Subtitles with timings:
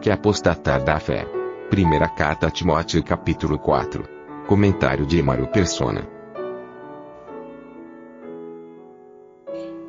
[0.00, 1.26] Que apostatar da fé?
[1.70, 4.08] Primeira carta a Timóteo capítulo 4.
[4.46, 6.08] Comentário de Mário Persona.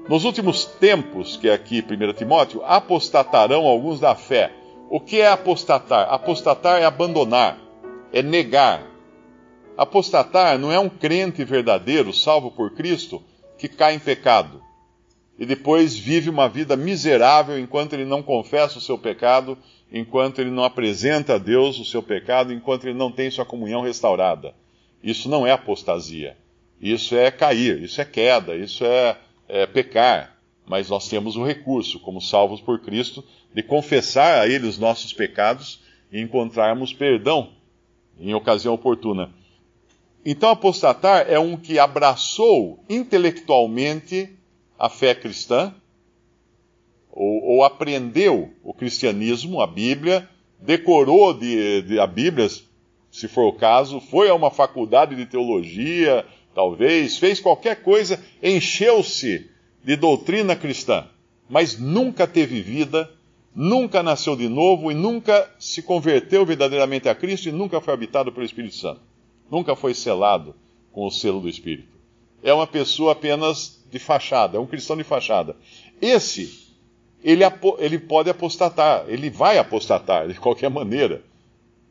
[0.09, 4.51] Nos últimos tempos, que é aqui 1 Timóteo, apostatarão alguns da fé.
[4.89, 6.11] O que é apostatar?
[6.11, 7.59] Apostatar é abandonar,
[8.11, 8.81] é negar.
[9.77, 13.21] Apostatar não é um crente verdadeiro, salvo por Cristo,
[13.59, 14.59] que cai em pecado
[15.39, 19.57] e depois vive uma vida miserável enquanto ele não confessa o seu pecado,
[19.91, 23.81] enquanto ele não apresenta a Deus o seu pecado, enquanto ele não tem sua comunhão
[23.81, 24.53] restaurada.
[25.03, 26.37] Isso não é apostasia.
[26.81, 29.17] Isso é cair, isso é queda, isso é,
[29.47, 30.37] é pecar.
[30.65, 33.23] Mas nós temos o recurso, como salvos por Cristo,
[33.53, 37.49] de confessar a Ele os nossos pecados e encontrarmos perdão
[38.19, 39.31] em ocasião oportuna.
[40.25, 44.35] Então, apostatar é um que abraçou intelectualmente
[44.77, 45.73] a fé cristã,
[47.11, 50.27] ou, ou aprendeu o cristianismo, a Bíblia,
[50.59, 52.47] decorou de, de, a Bíblia,
[53.11, 59.49] se for o caso, foi a uma faculdade de teologia, talvez, fez qualquer coisa, encheu-se
[59.83, 61.07] de doutrina cristã,
[61.49, 63.09] mas nunca teve vida,
[63.55, 68.31] nunca nasceu de novo e nunca se converteu verdadeiramente a Cristo e nunca foi habitado
[68.31, 69.01] pelo Espírito Santo.
[69.49, 70.55] Nunca foi selado
[70.91, 71.97] com o selo do Espírito.
[72.43, 75.55] É uma pessoa apenas de fachada, é um cristão de fachada.
[76.01, 76.68] Esse,
[77.23, 77.43] ele,
[77.79, 81.23] ele pode apostatar, ele vai apostatar de qualquer maneira.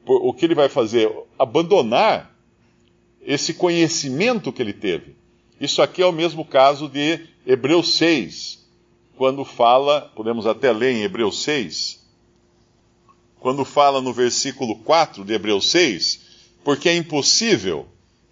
[0.07, 1.11] O que ele vai fazer?
[1.39, 2.35] Abandonar
[3.23, 5.15] esse conhecimento que ele teve.
[5.61, 8.67] Isso aqui é o mesmo caso de Hebreus 6,
[9.17, 11.99] quando fala, podemos até ler em Hebreus 6,
[13.41, 16.21] quando fala no versículo 4 de Hebreus 6,
[16.65, 17.87] porque é impossível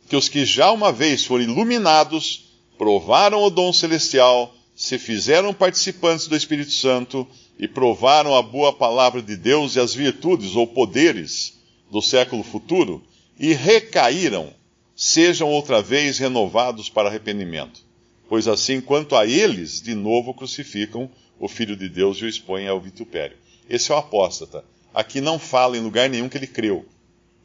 [0.09, 6.27] que os que já uma vez foram iluminados provaram o dom celestial, se fizeram participantes
[6.27, 7.27] do Espírito Santo
[7.59, 11.59] e provaram a boa palavra de Deus e as virtudes ou poderes
[11.91, 13.03] do século futuro
[13.39, 14.53] e recaíram,
[14.95, 17.83] sejam outra vez renovados para arrependimento.
[18.29, 21.11] Pois assim, quanto a eles, de novo crucificam
[21.41, 23.37] o Filho de Deus e o expõem ao vitupério.
[23.71, 24.63] Esse é o apóstata.
[24.93, 26.85] Aqui não fala em lugar nenhum que ele creu.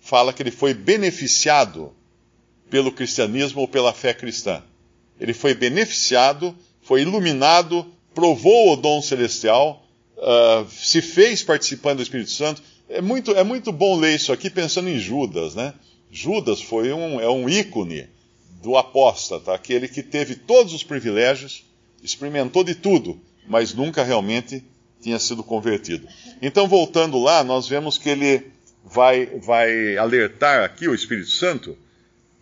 [0.01, 1.93] Fala que ele foi beneficiado
[2.69, 4.61] pelo cristianismo ou pela fé cristã
[5.21, 6.57] ele foi beneficiado,
[6.91, 9.87] foi iluminado, provou o dom celestial,
[10.17, 12.61] uh, se fez participando do Espírito Santo.
[12.89, 15.73] É muito, é muito bom ler isso aqui pensando em Judas, né?
[16.11, 18.09] Judas foi um, é um ícone
[18.61, 21.63] do apóstata, aquele que teve todos os privilégios,
[22.03, 24.61] experimentou de tudo, mas nunca realmente
[25.01, 26.05] tinha sido convertido.
[26.41, 28.51] Então, voltando lá, nós vemos que ele
[28.83, 31.77] vai, vai alertar aqui o Espírito Santo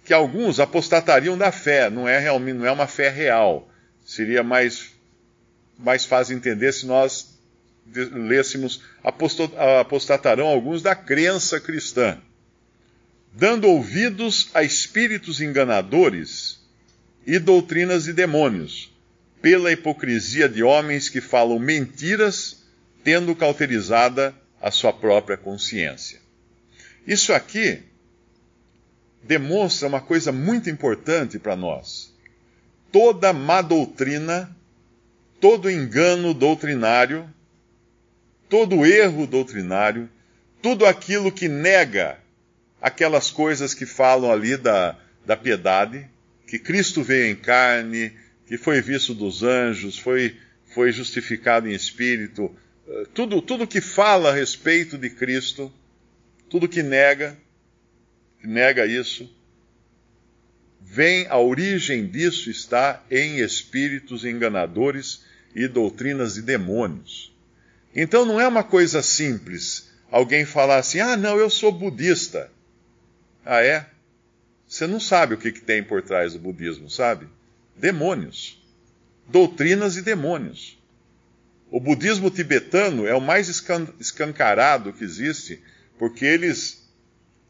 [0.03, 3.68] que alguns apostatariam da fé, não é realmente não é uma fé real.
[4.09, 4.89] Seria mais
[5.77, 7.37] mais fácil entender se nós
[7.93, 12.17] lêssemos apostatarão alguns da crença cristã,
[13.31, 16.59] dando ouvidos a espíritos enganadores
[17.23, 18.91] e doutrinas de demônios,
[19.43, 22.63] pela hipocrisia de homens que falam mentiras,
[23.03, 26.19] tendo cauterizada a sua própria consciência.
[27.05, 27.83] Isso aqui
[29.21, 32.08] demonstra uma coisa muito importante para nós.
[32.91, 34.55] Toda má doutrina,
[35.39, 37.29] todo engano doutrinário,
[38.49, 40.09] todo erro doutrinário,
[40.61, 42.19] tudo aquilo que nega
[42.81, 46.09] aquelas coisas que falam ali da, da piedade,
[46.47, 48.11] que Cristo veio em carne,
[48.47, 50.35] que foi visto dos anjos, foi,
[50.73, 52.53] foi justificado em espírito,
[52.87, 55.71] eh, tudo, tudo que fala a respeito de Cristo,
[56.49, 57.37] tudo que nega,
[58.43, 59.29] nega isso,
[60.81, 65.23] vem a origem disso está em espíritos enganadores
[65.55, 67.35] e doutrinas de demônios.
[67.95, 72.51] Então não é uma coisa simples alguém falar assim: ah, não, eu sou budista.
[73.45, 73.85] Ah, é?
[74.67, 77.27] Você não sabe o que, que tem por trás do budismo, sabe?
[77.75, 78.61] Demônios.
[79.27, 80.77] Doutrinas e demônios.
[81.71, 83.47] O budismo tibetano é o mais
[83.99, 85.61] escancarado que existe,
[85.97, 86.88] porque eles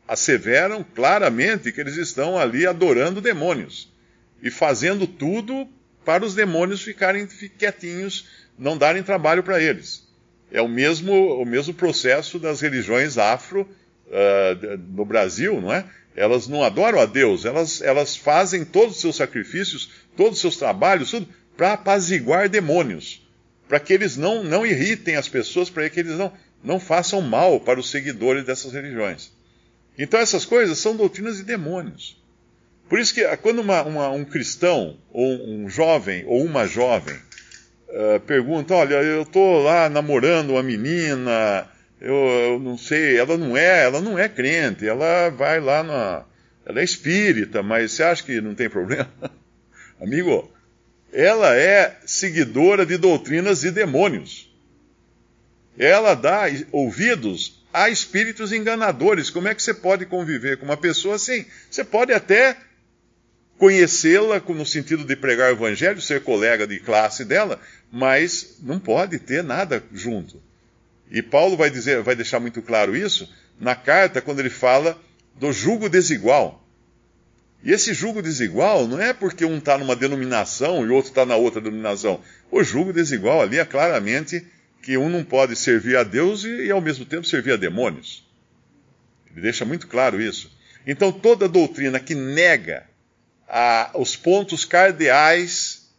[0.09, 3.93] asseveram claramente que eles estão ali adorando demônios
[4.41, 5.69] e fazendo tudo
[6.03, 8.27] para os demônios ficarem quietinhos,
[8.57, 10.07] não darem trabalho para eles.
[10.51, 13.69] É o mesmo, o mesmo processo das religiões afro
[14.07, 15.85] uh, no Brasil, não é?
[16.15, 20.57] Elas não adoram a Deus, elas, elas fazem todos os seus sacrifícios, todos os seus
[20.57, 23.21] trabalhos, tudo para apaziguar demônios,
[23.67, 26.33] para que eles não, não irritem as pessoas, para que eles não,
[26.63, 29.37] não façam mal para os seguidores dessas religiões.
[29.99, 32.17] Então essas coisas são doutrinas de demônios.
[32.87, 37.15] Por isso que quando uma, uma, um cristão, ou um jovem, ou uma jovem,
[37.89, 41.67] uh, pergunta, olha, eu estou lá namorando uma menina,
[41.99, 46.25] eu, eu, não sei, ela não é, ela não é crente, ela vai lá na.
[46.65, 49.11] Ela é espírita, mas você acha que não tem problema?
[50.01, 50.49] Amigo,
[51.11, 54.49] ela é seguidora de doutrinas de demônios.
[55.77, 59.29] Ela dá ouvidos a espíritos enganadores.
[59.29, 61.45] Como é que você pode conviver com uma pessoa assim?
[61.69, 62.57] Você pode até
[63.57, 67.59] conhecê-la no sentido de pregar o evangelho, ser colega de classe dela,
[67.91, 70.41] mas não pode ter nada junto.
[71.11, 73.29] E Paulo vai dizer, vai deixar muito claro isso
[73.59, 74.97] na carta quando ele fala
[75.35, 76.65] do jugo desigual.
[77.61, 81.25] E esse jugo desigual não é porque um está numa denominação e o outro está
[81.25, 82.21] na outra denominação.
[82.49, 84.45] O jugo desigual ali é claramente
[84.81, 88.27] que um não pode servir a Deus e, e ao mesmo tempo servir a demônios.
[89.31, 90.51] Ele deixa muito claro isso.
[90.85, 92.87] Então toda doutrina que nega
[93.47, 95.89] a, os pontos cardeais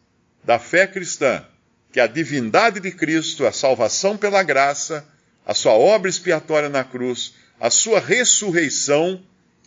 [0.43, 1.45] da fé cristã,
[1.91, 5.05] que é a divindade de Cristo, a salvação pela graça,
[5.45, 9.21] a sua obra expiatória na cruz, a sua ressurreição,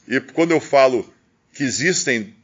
[0.08, 1.12] e quando eu falo
[1.52, 2.34] que existem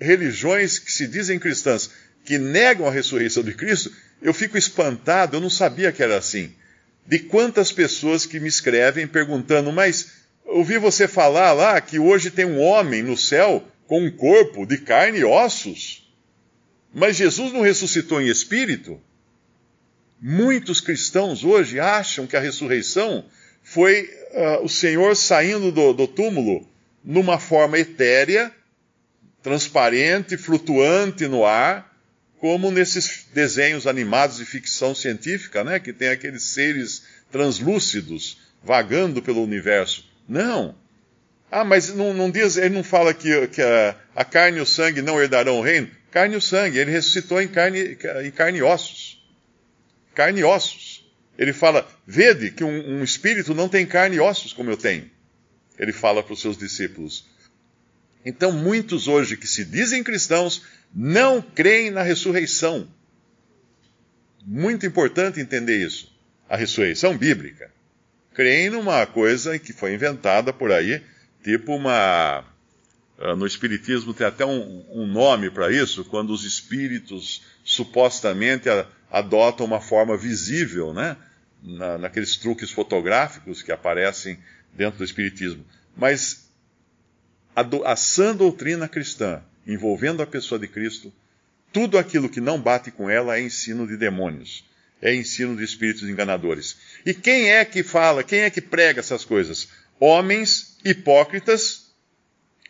[0.00, 1.90] religiões que se dizem cristãs
[2.24, 3.92] que negam a ressurreição de Cristo,
[4.22, 6.54] eu fico espantado, eu não sabia que era assim.
[7.06, 10.12] De quantas pessoas que me escrevem perguntando, mas
[10.44, 14.78] ouvi você falar lá que hoje tem um homem no céu com um corpo de
[14.78, 16.08] carne e ossos.
[16.94, 19.00] Mas Jesus não ressuscitou em espírito?
[20.20, 23.24] Muitos cristãos hoje acham que a ressurreição
[23.62, 26.68] foi uh, o Senhor saindo do, do túmulo
[27.04, 28.52] numa forma etérea,
[29.42, 31.91] transparente, flutuante no ar,
[32.42, 39.44] como nesses desenhos animados de ficção científica, né, que tem aqueles seres translúcidos vagando pelo
[39.44, 40.04] universo.
[40.28, 40.74] Não.
[41.48, 44.66] Ah, mas não, não diz, ele não fala que, que a, a, carne e o
[44.66, 45.88] sangue não herdarão o reino?
[46.10, 49.24] Carne e o sangue, ele ressuscitou em carne, em carne e ossos.
[50.12, 51.08] Carne e ossos.
[51.38, 55.08] Ele fala, vede que um, um espírito não tem carne e ossos como eu tenho
[55.78, 57.24] ele fala para os seus discípulos.
[58.24, 60.62] Então, muitos hoje que se dizem cristãos
[60.94, 62.88] não creem na ressurreição.
[64.44, 66.12] Muito importante entender isso.
[66.48, 67.70] A ressurreição bíblica.
[68.34, 71.02] Creem numa coisa que foi inventada por aí,
[71.42, 72.44] tipo uma.
[73.18, 78.68] Ah, no Espiritismo tem até um, um nome para isso, quando os espíritos supostamente
[79.10, 81.16] adotam uma forma visível, né?
[81.62, 84.38] Na, naqueles truques fotográficos que aparecem
[84.72, 85.64] dentro do Espiritismo.
[85.96, 86.50] Mas
[87.54, 91.12] a, do, a sã doutrina cristã, envolvendo a pessoa de Cristo,
[91.72, 94.64] tudo aquilo que não bate com ela é ensino de demônios,
[95.00, 96.76] é ensino de espíritos enganadores.
[97.04, 99.68] E quem é que fala, quem é que prega essas coisas?
[99.98, 101.92] Homens hipócritas.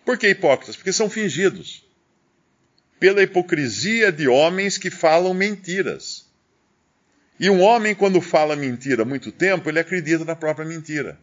[0.05, 0.77] Por que hipócritas?
[0.77, 1.85] Porque são fingidos.
[3.01, 6.27] Pela hipocrisia de homens que falam mentiras.
[7.41, 11.19] E um homem, quando fala mentira há muito tempo, ele acredita na própria mentira.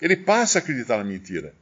[0.00, 1.54] Ele passa a acreditar na mentira.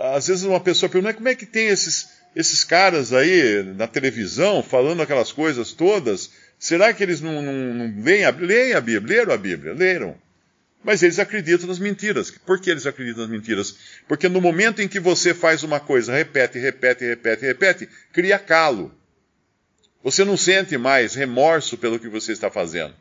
[0.00, 4.62] Às vezes uma pessoa pergunta, como é que tem esses, esses caras aí na televisão
[4.62, 6.30] falando aquelas coisas todas?
[6.58, 9.18] Será que eles não, não, não leem, a, leem a Bíblia?
[9.18, 9.74] Leram a Bíblia?
[9.74, 10.16] Leram.
[10.82, 12.30] Mas eles acreditam nas mentiras.
[12.30, 13.76] Por que eles acreditam nas mentiras?
[14.08, 18.94] Porque no momento em que você faz uma coisa, repete, repete, repete, repete, cria calo.
[20.02, 22.94] Você não sente mais remorso pelo que você está fazendo.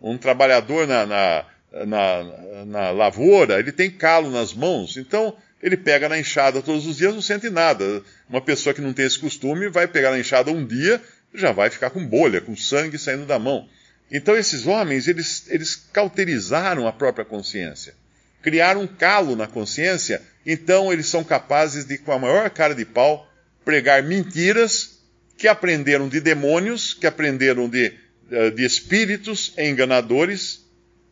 [0.00, 1.44] Um trabalhador na, na
[1.86, 6.96] na, na lavoura, ele tem calo nas mãos, então ele pega na enxada todos os
[6.96, 8.02] dias, não sente nada.
[8.28, 11.02] Uma pessoa que não tem esse costume vai pegar na enxada um dia,
[11.34, 13.68] já vai ficar com bolha, com sangue saindo da mão.
[14.10, 17.94] Então esses homens, eles, eles cauterizaram a própria consciência.
[18.42, 22.84] Criaram um calo na consciência, então eles são capazes de, com a maior cara de
[22.84, 23.28] pau,
[23.64, 24.98] pregar mentiras
[25.36, 27.92] que aprenderam de demônios, que aprenderam de,
[28.30, 30.64] eh, de espíritos enganadores,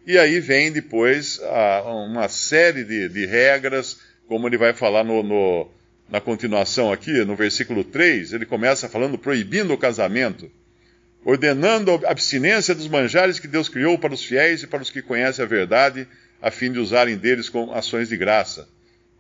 [0.07, 1.41] e aí vem depois
[1.85, 5.68] uma série de, de, regras, como ele vai falar no, no,
[6.09, 10.50] na continuação aqui, no versículo 3, ele começa falando proibindo o casamento,
[11.25, 15.02] ordenando a abstinência dos manjares que Deus criou para os fiéis e para os que
[15.02, 16.06] conhecem a verdade,
[16.40, 18.68] a fim de usarem deles com ações de graça.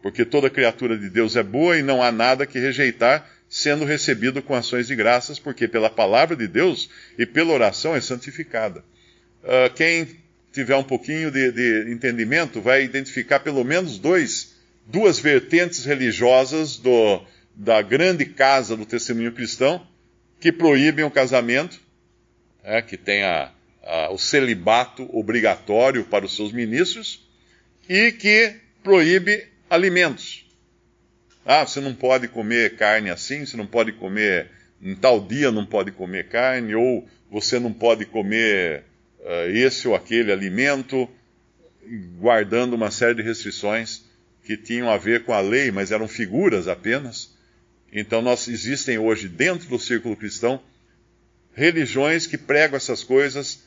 [0.02, 4.42] Porque toda criatura de Deus é boa e não há nada que rejeitar sendo recebido
[4.42, 8.84] com ações de graças, porque pela palavra de Deus e pela oração é santificada.
[9.42, 10.08] Uh, quem
[10.52, 14.55] tiver um pouquinho de, de, entendimento vai identificar pelo menos dois,
[14.86, 17.22] duas vertentes religiosas do,
[17.54, 19.86] da grande casa do testemunho cristão
[20.40, 21.80] que proíbem o casamento,
[22.62, 23.50] é, que tem a,
[23.82, 27.26] a, o celibato obrigatório para os seus ministros
[27.88, 30.46] e que proíbe alimentos.
[31.44, 34.50] Ah, você não pode comer carne assim, você não pode comer,
[34.82, 38.82] em tal dia não pode comer carne, ou você não pode comer
[39.20, 41.08] uh, esse ou aquele alimento,
[42.18, 44.04] guardando uma série de restrições
[44.46, 47.34] que tinham a ver com a lei, mas eram figuras apenas.
[47.92, 50.60] Então, nós existem hoje dentro do círculo cristão
[51.52, 53.64] religiões que pregam essas coisas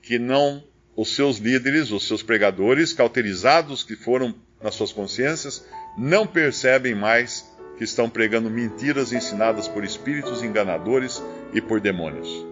[0.00, 0.64] que não
[0.96, 5.66] os seus líderes, os seus pregadores, cauterizados que foram nas suas consciências,
[5.98, 7.44] não percebem mais
[7.76, 11.22] que estão pregando mentiras ensinadas por espíritos enganadores
[11.52, 12.51] e por demônios.